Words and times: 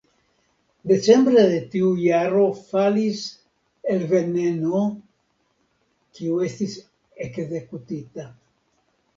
Decembre 0.91 1.41
de 1.49 1.57
tiu 1.73 1.91
jaro 2.03 2.45
falis 2.71 3.21
"el 3.97 4.07
Veneno", 4.15 4.81
kiu 6.17 6.43
estis 6.49 6.75
ekzekutita. 7.29 8.31